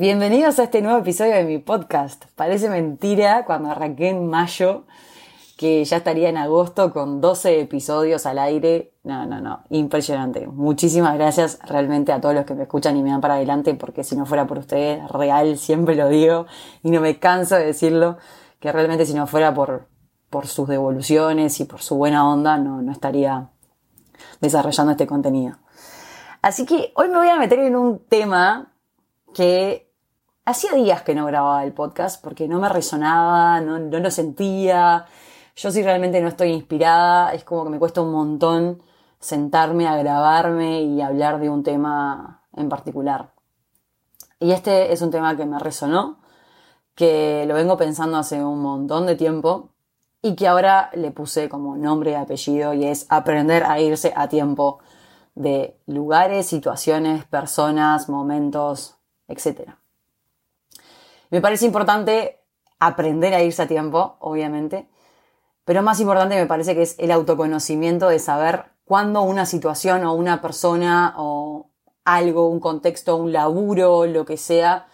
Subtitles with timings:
[0.00, 2.24] Bienvenidos a este nuevo episodio de mi podcast.
[2.34, 4.84] Parece mentira cuando arranqué en mayo
[5.58, 8.94] que ya estaría en agosto con 12 episodios al aire.
[9.02, 10.46] No, no, no, impresionante.
[10.46, 14.02] Muchísimas gracias realmente a todos los que me escuchan y me dan para adelante porque
[14.02, 16.46] si no fuera por ustedes, real, siempre lo digo
[16.82, 18.16] y no me canso de decirlo,
[18.58, 19.86] que realmente si no fuera por,
[20.30, 23.50] por sus devoluciones y por su buena onda, no, no estaría
[24.40, 25.58] desarrollando este contenido.
[26.40, 28.72] Así que hoy me voy a meter en un tema
[29.34, 29.89] que
[30.50, 35.06] hacía días que no grababa el podcast porque no me resonaba, no, no lo sentía.
[35.56, 38.82] Yo si realmente no estoy inspirada, es como que me cuesta un montón
[39.18, 43.32] sentarme a grabarme y hablar de un tema en particular.
[44.38, 46.18] Y este es un tema que me resonó,
[46.94, 49.70] que lo vengo pensando hace un montón de tiempo
[50.22, 54.28] y que ahora le puse como nombre y apellido y es aprender a irse a
[54.28, 54.80] tiempo
[55.34, 58.96] de lugares, situaciones, personas, momentos,
[59.28, 59.79] etc.
[61.30, 62.40] Me parece importante
[62.78, 64.88] aprender a irse a tiempo, obviamente,
[65.64, 70.14] pero más importante me parece que es el autoconocimiento de saber cuándo una situación o
[70.14, 71.70] una persona o
[72.04, 74.88] algo, un contexto, un laburo, lo que sea,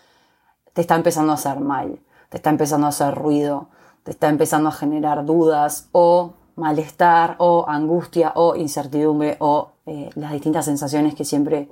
[0.75, 3.71] te está empezando a hacer mal, te está empezando a hacer ruido,
[4.03, 10.33] te está empezando a generar dudas o malestar o angustia o incertidumbre o eh, las
[10.33, 11.71] distintas sensaciones que siempre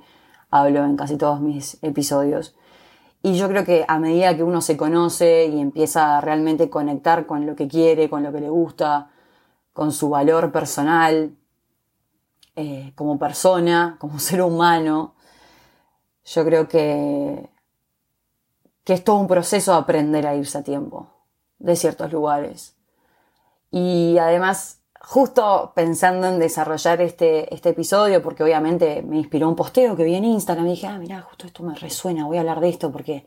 [0.49, 2.55] hablo en casi todos mis episodios.
[3.25, 7.25] Y yo creo que a medida que uno se conoce y empieza a realmente conectar
[7.25, 9.09] con lo que quiere, con lo que le gusta,
[9.73, 11.35] con su valor personal,
[12.55, 15.15] eh, como persona, como ser humano,
[16.23, 17.49] yo creo que,
[18.83, 21.07] que es todo un proceso aprender a irse a tiempo
[21.57, 22.75] de ciertos lugares.
[23.71, 29.95] Y además, justo pensando en desarrollar este, este episodio, porque obviamente me inspiró un posteo
[29.95, 32.59] que vi en Instagram y dije, ah, mira, justo esto me resuena, voy a hablar
[32.59, 33.25] de esto porque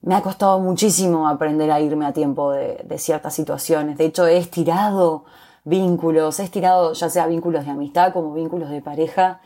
[0.00, 3.98] me ha costado muchísimo aprender a irme a tiempo de, de ciertas situaciones.
[3.98, 5.24] De hecho, he estirado
[5.64, 9.40] vínculos, he estirado ya sea vínculos de amistad como vínculos de pareja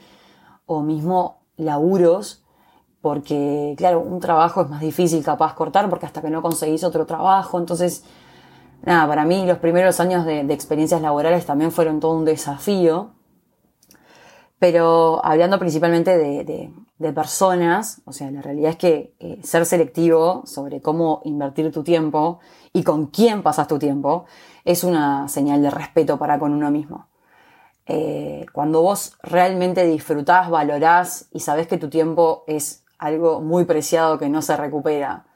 [0.67, 2.43] o mismo laburos
[3.03, 7.05] porque claro, un trabajo es más difícil capaz cortar porque hasta que no conseguís otro
[7.05, 8.05] trabajo, entonces,
[8.83, 13.13] nada, para mí los primeros años de, experiencias laborales también fueron todo un desafío,
[14.59, 16.73] pero hablando principalmente de,
[17.13, 22.39] personas, o sea, la realidad es que eh, ser selectivo sobre cómo invertir tu tiempo
[22.73, 24.27] y con quién pasas tu tiempo
[24.65, 27.09] es una señal de respeto para con uno mismo.
[27.87, 34.17] Eh, cuando vos realmente disfrutás, valorás y sabés que tu tiempo es algo muy preciado
[34.19, 35.27] que no se recupera,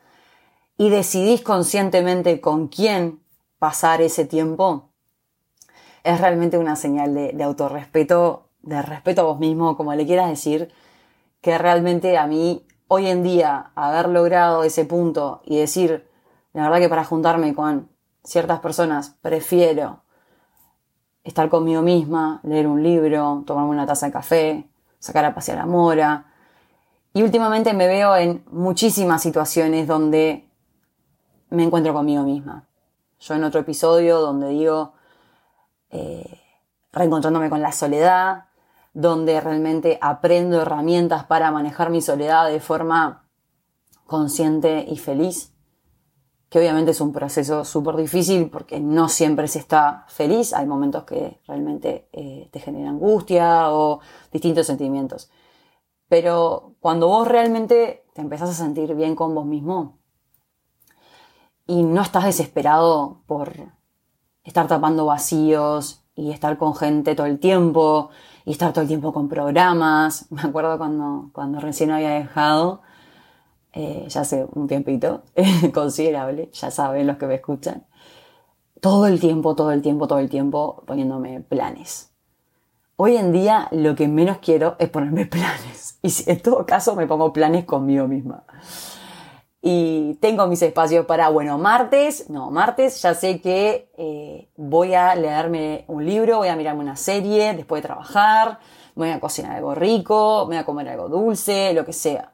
[0.78, 3.20] y decidís conscientemente con quién
[3.66, 4.90] pasar ese tiempo,
[6.04, 10.72] es realmente una señal de, autorrespeto, de respeto a vos mismo, como le quieras decir,
[11.40, 16.08] que realmente a mí hoy en día haber logrado ese punto y decir,
[16.52, 17.88] la verdad que para juntarme con
[18.22, 20.04] ciertas personas prefiero
[21.24, 25.66] estar conmigo misma, leer un libro, tomarme una taza de café, sacar a pasear a
[25.66, 26.26] Mora,
[27.14, 30.48] y últimamente me veo en muchísimas situaciones donde
[31.50, 32.68] me encuentro conmigo misma.
[33.26, 34.92] Yo en otro episodio donde digo,
[35.90, 36.40] eh,
[36.92, 38.44] reencontrándome con la soledad,
[38.94, 43.28] donde realmente aprendo herramientas para manejar mi soledad de forma
[44.06, 45.52] consciente y feliz,
[46.48, 51.02] que obviamente es un proceso súper difícil porque no siempre se está feliz, hay momentos
[51.02, 53.98] que realmente eh, te generan angustia o
[54.30, 55.32] distintos sentimientos.
[56.08, 59.98] Pero cuando vos realmente te empezás a sentir bien con vos mismo
[61.66, 63.52] y no estás desesperado por
[64.44, 68.10] estar tapando vacíos y estar con gente todo el tiempo
[68.44, 70.26] y estar todo el tiempo con programas.
[70.30, 72.82] Me acuerdo cuando, cuando recién había dejado,
[73.72, 75.22] eh, ya hace un tiempito
[75.74, 77.84] considerable, ya saben los que me escuchan,
[78.80, 82.10] todo el tiempo, todo el tiempo, todo el tiempo poniéndome planes.
[82.98, 85.98] Hoy en día lo que menos quiero es ponerme planes.
[86.02, 88.44] Y en todo caso me pongo planes conmigo misma.
[89.68, 95.16] Y tengo mis espacios para, bueno, martes, no, martes ya sé que eh, voy a
[95.16, 98.60] leerme un libro, voy a mirarme una serie después de trabajar,
[98.94, 102.32] voy a cocinar algo rico, voy a comer algo dulce, lo que sea.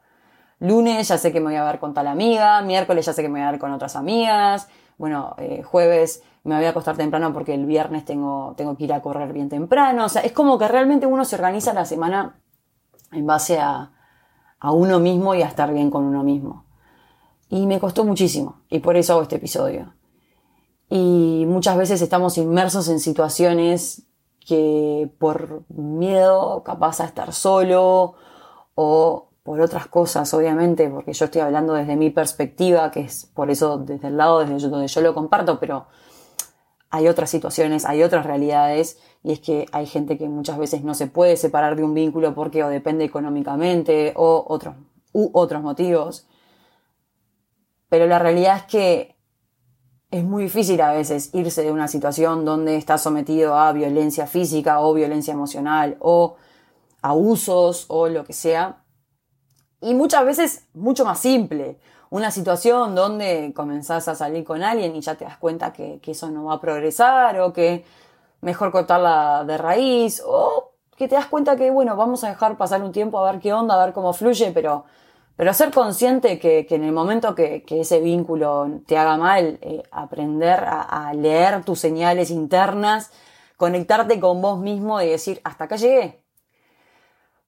[0.59, 3.29] Lunes ya sé que me voy a ver con tal amiga, miércoles ya sé que
[3.29, 4.69] me voy a ver con otras amigas,
[4.99, 8.93] bueno, eh, jueves me voy a acostar temprano porque el viernes tengo, tengo que ir
[8.93, 10.05] a correr bien temprano.
[10.05, 12.35] O sea, es como que realmente uno se organiza la semana
[13.11, 13.91] en base a,
[14.59, 16.62] a uno mismo y a estar bien con uno mismo.
[17.53, 18.61] Y me costó muchísimo.
[18.67, 19.93] Y por eso hago este episodio.
[20.89, 24.07] Y muchas veces estamos inmersos en situaciones
[24.43, 28.15] que por miedo capaz a estar solo
[28.73, 33.51] o por otras cosas, obviamente, porque yo estoy hablando desde mi perspectiva, que es por
[33.51, 35.85] eso desde el lado desde donde yo lo comparto, pero
[36.89, 40.95] hay otras situaciones, hay otras realidades, y es que hay gente que muchas veces no
[40.95, 44.75] se puede separar de un vínculo porque o depende económicamente o otros,
[45.11, 46.25] u otros motivos.
[47.93, 49.15] Pero la realidad es que
[50.09, 54.79] es muy difícil a veces irse de una situación donde estás sometido a violencia física
[54.79, 56.35] o violencia emocional o
[57.03, 58.83] abusos o lo que sea
[59.79, 61.77] y muchas veces mucho más simple.
[62.09, 66.31] Una situación donde comenzás a salir con alguien y ya te das cuenta que, eso
[66.31, 67.85] no va a progresar o que
[68.41, 72.81] mejor cortarla de raíz o que te das cuenta que, bueno, vamos a dejar pasar
[72.81, 74.85] un tiempo a ver qué onda, a ver cómo fluye, pero,
[75.35, 80.63] pero ser consciente que, en el momento que, ese vínculo te haga mal, eh, aprender
[80.63, 83.11] a, a leer tus señales internas,
[83.57, 86.23] conectarte con vos mismo y decir, hasta acá llegué,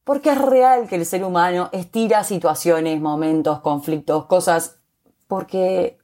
[0.03, 4.79] porque es real que el ser humano estira situaciones, momentos, conflictos, cosas,
[5.27, 5.97] porque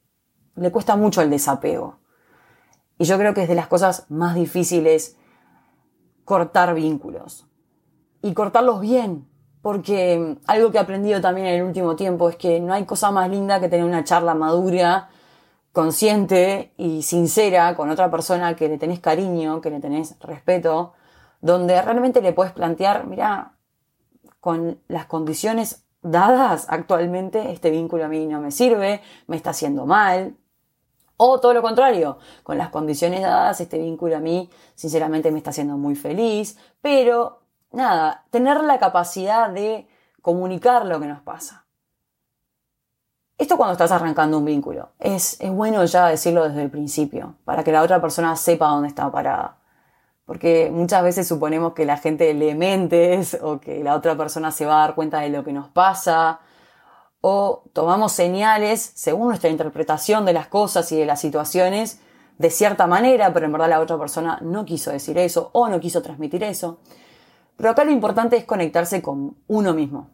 [0.55, 1.99] le cuesta mucho el desapego.
[2.97, 5.17] Y yo creo que es de las cosas más difíciles
[6.25, 7.47] cortar vínculos.
[8.21, 9.27] Y cortarlos bien.
[9.61, 13.11] Porque algo que he aprendido también en el último tiempo es que no hay cosa
[13.11, 15.09] más linda que tener una charla madura,
[15.71, 20.93] consciente y sincera con otra persona que le tenés cariño, que le tenés respeto,
[21.41, 23.53] donde realmente le puedes plantear, mira,
[24.39, 29.85] con las condiciones dadas actualmente, este vínculo a mí no me sirve, me está haciendo
[29.85, 30.35] mal.
[31.17, 35.51] O todo lo contrario, con las condiciones dadas, este vínculo a mí sinceramente me está
[35.51, 37.40] haciendo muy feliz, pero
[37.71, 39.87] nada, tener la capacidad de
[40.21, 41.65] comunicar lo que nos pasa.
[43.37, 44.89] Esto cuando estás arrancando un vínculo.
[44.99, 49.11] Es, bueno ya decirlo desde el principio, para que la otra persona sepa dónde está
[49.11, 49.57] parada
[50.31, 54.65] porque muchas veces suponemos que la gente lee mentes o que la otra persona se
[54.65, 56.39] va a dar cuenta de lo que nos pasa
[57.19, 61.99] o tomamos señales según nuestra interpretación de las cosas y de las situaciones
[62.37, 65.81] de cierta manera, pero en verdad la otra persona no quiso decir eso o no
[65.81, 66.79] quiso transmitir eso.
[67.61, 70.09] Pero acá lo importante es conectarse con uno mismo.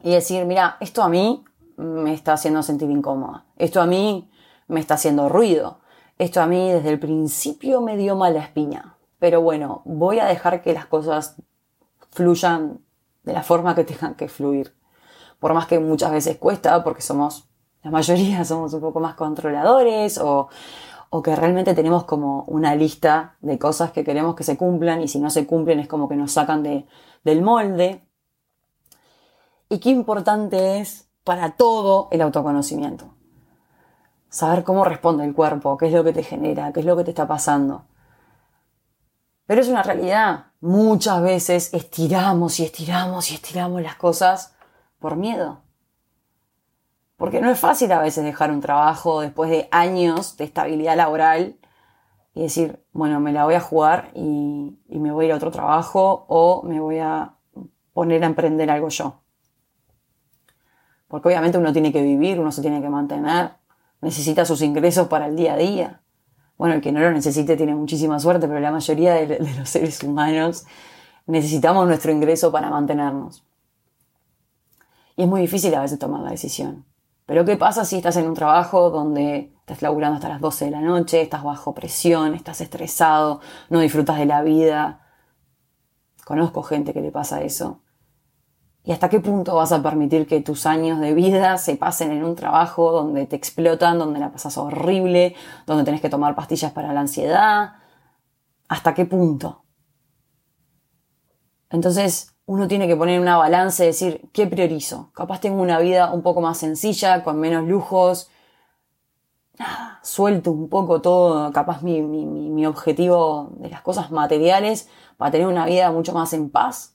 [0.00, 1.42] Y decir, mira, esto a mí
[1.76, 4.30] me está haciendo sentir incómoda, esto a mí
[4.68, 5.80] me está haciendo ruido,
[6.18, 10.62] esto a mí desde el principio me dio mala espina, pero bueno, voy a dejar
[10.62, 11.34] que las cosas
[12.12, 12.78] fluyan
[13.24, 14.72] de la forma que tengan que fluir.
[15.40, 17.48] Por más que muchas veces cuesta, porque somos,
[17.82, 20.48] la mayoría somos un poco más controladores o,
[21.14, 25.08] o que realmente tenemos como una lista de cosas que queremos que se cumplan y
[25.08, 26.86] si no se cumplen es como que nos sacan de,
[27.22, 28.02] del molde.
[29.68, 33.14] Y qué importante es para todo el autoconocimiento.
[34.30, 37.04] Saber cómo responde el cuerpo, qué es lo que te genera, qué es lo que
[37.04, 37.84] te está pasando.
[39.44, 40.46] Pero es una realidad.
[40.62, 44.54] Muchas veces estiramos y estiramos y estiramos las cosas
[44.98, 45.61] por miedo.
[47.16, 51.56] Porque no es fácil a veces dejar un trabajo después de años de estabilidad laboral
[52.34, 55.50] y decir, bueno, me la voy a jugar y, me voy a ir a otro
[55.50, 57.34] trabajo o me voy a
[57.92, 59.20] poner a emprender algo yo.
[61.08, 63.52] Porque obviamente uno tiene que vivir, uno se tiene que mantener,
[64.00, 66.02] necesita sus ingresos para el día a día.
[66.56, 70.02] Bueno, el que no lo necesite tiene muchísima suerte, pero la mayoría de, los seres
[70.02, 70.64] humanos
[71.26, 73.44] necesitamos nuestro ingreso para mantenernos.
[75.16, 76.86] Y es muy difícil a veces tomar la decisión.
[77.32, 80.70] Pero ¿qué pasa si estás en un trabajo donde estás laburando hasta las 12 de
[80.70, 85.00] la noche, estás bajo presión, estás estresado, no disfrutas de la vida?
[86.26, 87.80] Conozco gente que le pasa eso.
[88.84, 92.22] ¿Y hasta qué punto vas a permitir que tus años de vida se pasen en
[92.22, 95.34] un trabajo donde te explotan, donde la pasas horrible,
[95.64, 97.76] donde tenés que tomar pastillas para la ansiedad?
[98.68, 99.64] ¿Hasta qué punto?
[101.70, 105.10] Entonces uno tiene que poner una balanza y decir, ¿qué priorizo?
[105.14, 108.30] Capaz tengo una vida un poco más sencilla, con menos lujos.
[110.02, 115.66] suelto un poco todo, capaz mi, mi objetivo de las cosas materiales para tener una
[115.66, 116.92] vida mucho más en paz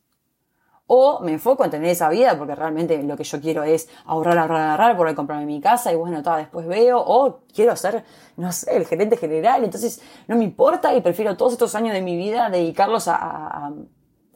[0.88, 4.38] o me enfoco en tener esa vida porque realmente lo que yo quiero es ahorrar,
[4.38, 7.04] ahorrar, ahorrar, poder comprarme mi casa y bueno, todo, después veo.
[7.06, 8.06] O quiero ser,
[8.38, 9.66] no sé, el gerente general.
[9.66, 13.74] Entonces no me importa y prefiero todos estos años de mi vida dedicarlos a, a,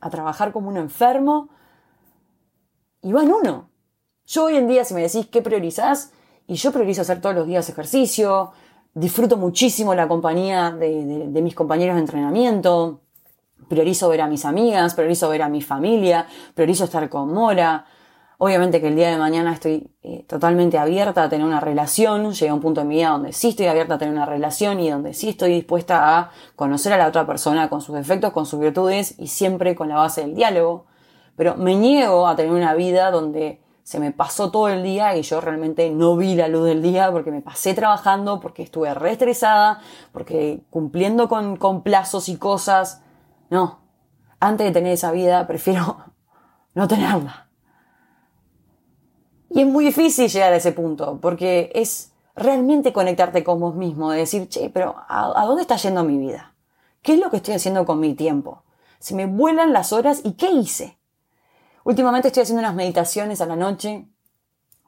[0.10, 1.50] trabajar como un enfermo.
[3.02, 3.70] Y va en uno.
[4.26, 6.12] Yo hoy en día, si me decís qué priorizás,
[6.48, 8.52] y yo priorizo hacer todos los días ejercicio,
[8.94, 13.02] disfruto muchísimo la compañía de, de mis compañeros de entrenamiento,
[13.70, 17.86] priorizo ver a mis amigas, priorizo ver a mi familia, priorizo estar con Mora.
[18.44, 22.50] Obviamente que el día de mañana estoy eh, totalmente abierta a tener una relación, llegué
[22.50, 24.90] a un punto en mi vida donde sí estoy abierta a tener una relación y
[24.90, 28.60] donde sí estoy dispuesta a conocer a la otra persona con sus defectos, con sus
[28.60, 30.88] virtudes y siempre con la base del diálogo.
[31.36, 35.22] pero me niego a tener una vida donde se me pasó todo el día y
[35.22, 39.12] yo realmente no vi la luz del día porque me pasé trabajando, porque estuve re
[39.12, 39.82] estresada,
[40.12, 43.04] porque cumpliendo con, con plazos y cosas.
[43.52, 43.82] No,
[44.40, 45.98] antes de tener esa vida prefiero
[46.74, 47.51] no tenerla.
[49.54, 54.10] Y es muy difícil llegar a ese punto, porque es realmente conectarte con vos mismo,
[54.12, 56.54] de decir, che, pero ¿a, dónde está yendo mi vida?
[57.02, 58.64] ¿Qué es lo que estoy haciendo con mi tiempo?
[59.00, 60.98] Se me vuelan las horas y ¿qué hice?
[61.84, 64.08] Últimamente estoy haciendo unas meditaciones a la noche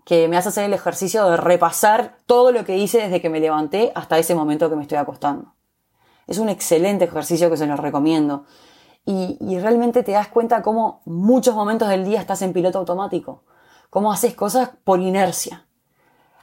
[0.05, 3.41] que me hace hacer el ejercicio de repasar todo lo que hice desde que me
[3.41, 5.55] levanté hasta ese momento que me estoy acostando.
[6.25, 8.46] Es un excelente ejercicio que se los recomiendo.
[9.05, 13.43] Y, y realmente te das cuenta cómo muchos momentos del día estás en piloto automático,
[13.93, 15.67] cómo haces cosas por inercia.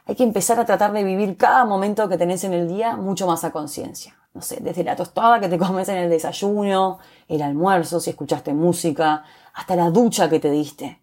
[0.07, 3.27] Hay que empezar a tratar de vivir cada momento que tenés en el día mucho
[3.27, 4.17] más a conciencia.
[4.33, 8.55] No sé, desde la tostada que te comes en el desayuno, el almuerzo, si escuchaste
[8.55, 11.01] música, hasta la ducha que te diste.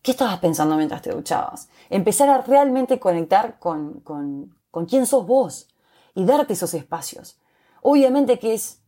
[0.00, 1.68] ¿Qué estabas pensando mientras te duchabas?
[1.90, 5.68] Empezar a realmente conectar con, con, con quién sos vos
[6.14, 7.38] y darte esos espacios.
[7.82, 8.80] Obviamente que es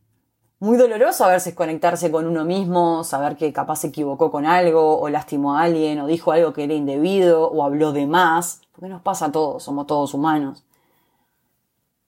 [0.59, 4.99] muy doloroso a veces conectarse con uno mismo, saber que capaz se equivocó con algo,
[4.99, 8.89] o lastimó a alguien, o dijo algo que era indebido, o habló de más, porque
[8.89, 10.63] nos pasa a todos, somos todos humanos.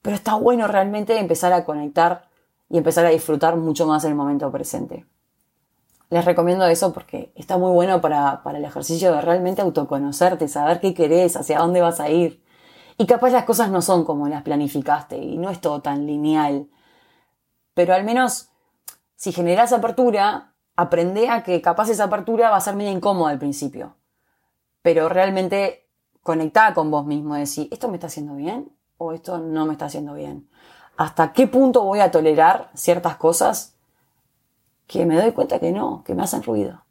[0.01, 2.29] Pero está bueno realmente empezar a conectar
[2.69, 5.05] y empezar a disfrutar mucho más el momento presente.
[6.09, 10.79] Les recomiendo eso porque está muy bueno para, para el ejercicio de realmente autoconocerte, saber
[10.79, 12.41] qué querés, hacia dónde vas a ir.
[12.97, 16.67] Y capaz las cosas no son como las planificaste y no es todo tan lineal.
[17.77, 18.49] Pero al menos
[19.15, 23.37] si generás apertura, aprende a que capaz esa apertura va a ser medio incómoda al
[23.37, 23.95] principio.
[24.81, 25.87] Pero realmente
[26.23, 29.85] conectada con vos mismo, decir, ¿esto me está haciendo bien o esto no me está
[29.85, 30.49] haciendo bien?
[30.97, 33.77] ¿Hasta qué punto voy a tolerar ciertas cosas
[34.87, 36.83] que me doy cuenta que no, que me hacen ruido.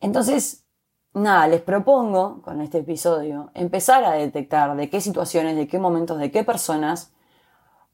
[0.00, 0.66] Entonces,
[1.14, 6.18] nada, les propongo con este episodio empezar a detectar de qué situaciones, de qué momentos,
[6.18, 7.13] de qué personas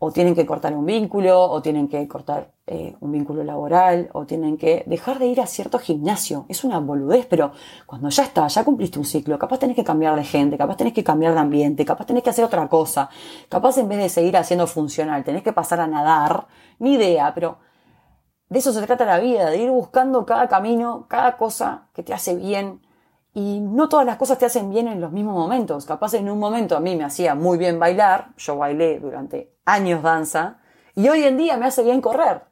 [0.02, 4.25] o tienen que cortar un vínculo, o tienen que cortar eh, un vínculo laboral, o
[4.25, 6.47] tienen que dejar de ir a cierto gimnasio.
[6.49, 7.52] Es una boludez, pero
[7.85, 10.95] cuando ya está, ya cumpliste un ciclo, capaz tenés que cambiar de gente, capaz tenés
[10.95, 13.11] que cambiar de ambiente, capaz tenés que hacer otra cosa,
[13.50, 16.47] capaz en vez de seguir haciendo funcional, tenés que pasar a nadar,
[16.78, 17.59] ni idea, pero
[18.49, 22.14] de eso se trata la vida, de ir buscando cada camino, cada cosa que te
[22.14, 22.80] hace bien.
[23.32, 25.84] Y no todas las cosas te hacen bien en los mismos momentos.
[25.84, 30.02] Capaz en un momento a mí me hacía muy bien bailar, yo bailé durante años
[30.02, 30.58] danza,
[30.96, 32.42] y hoy en día me hace bien correr.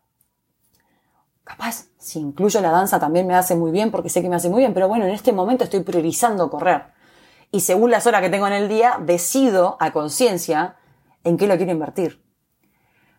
[1.42, 4.50] Capaz, si incluyo la danza también me hace muy bien porque sé que me hace
[4.50, 6.92] muy bien, pero bueno, en este momento estoy priorizando correr.
[7.50, 10.76] Y según las horas que tengo en el día, decido a conciencia
[11.25, 12.27] en qué lo quiero invertir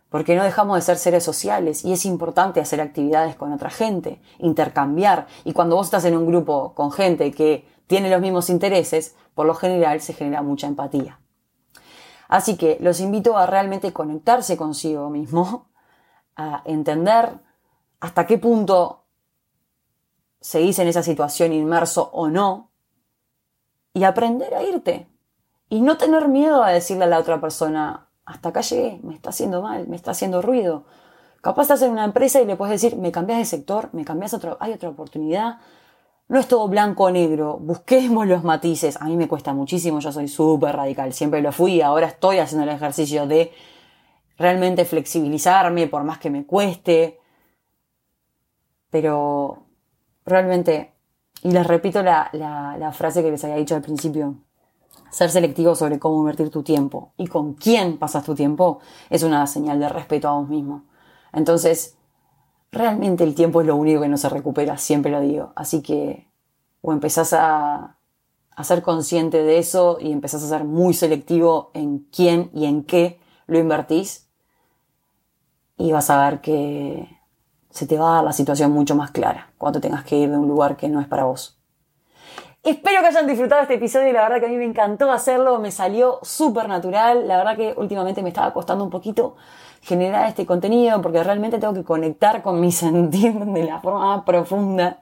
[0.10, 4.22] porque no dejamos de ser seres sociales y es importante hacer actividades con otra gente,
[4.40, 5.28] intercambiar.
[5.44, 9.46] Y cuando vos estás en un grupo con gente que tiene los mismos intereses, por
[9.46, 11.20] lo general se genera mucha empatía.
[12.28, 15.70] Así que los invito a realmente conectarse consigo mismo,
[16.36, 17.40] a entender
[18.00, 19.06] hasta qué punto
[20.40, 22.72] seguís en esa situación inmerso o no,
[23.94, 25.08] y aprender a irte.
[25.70, 29.32] Y no tener miedo a decirle a la otra persona, hasta acá llegué, me está
[29.32, 30.86] haciendo mal, me está haciendo ruido.
[31.42, 34.36] Capaz estás en una empresa y le puedes decir, me cambias de sector, me cambias
[34.36, 35.58] otro, hay otra oportunidad.
[36.28, 39.02] No es todo blanco o negro, busquemos los matices.
[39.02, 42.70] A mí me cuesta muchísimo, yo soy súper radical, siempre lo fui ahora estoy haciendo
[42.70, 43.52] el ejercicio de
[44.38, 47.20] realmente flexibilizarme por más que me cueste.
[48.92, 49.66] Pero
[50.24, 50.94] realmente,
[51.42, 54.36] y les repito la frase que les había dicho al principio,
[55.12, 59.46] ser selectivo sobre cómo invertir tu tiempo y con quién pasas tu tiempo es una
[59.48, 60.84] señal de respeto a vos mismo.
[61.34, 61.98] Entonces,
[62.72, 65.54] realmente el tiempo es lo único que no se recupera, siempre lo digo.
[65.56, 66.28] Así que
[66.82, 67.98] o empezás a,
[68.56, 72.84] a ser consciente de eso y empezás a ser muy selectivo en quién y en
[72.84, 74.30] qué lo invertís
[75.78, 77.08] y vas a ver que
[77.70, 80.38] se te va a dar la situación mucho más clara cuando tengas que ir de
[80.38, 81.59] un lugar que no es para vos.
[82.64, 85.60] Espero que hayan disfrutado este episodio y la verdad que a mí me encantó hacerlo,
[85.60, 89.38] me salió súper natural, la verdad que últimamente me estaba costando un poquito
[89.82, 94.26] generar este contenido porque realmente tengo que conectar con mi sentir de la forma más
[94.26, 95.00] profunda.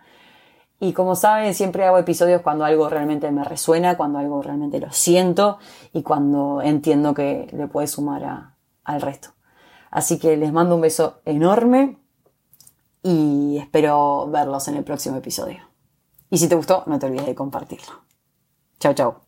[0.79, 4.91] Y como saben, siempre hago episodios cuando algo realmente me resuena, cuando algo realmente lo
[4.91, 5.57] siento
[5.93, 9.29] y cuando entiendo que le puede sumar al resto.
[9.89, 11.97] Así que les mando un beso enorme
[13.01, 15.66] y espero verlos en el próximo episodio.
[16.29, 18.01] Y si te gustó, no te olvides de compartirlo.
[18.79, 19.26] Chao, chao.